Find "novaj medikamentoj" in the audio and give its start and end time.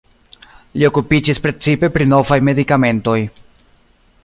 2.15-3.17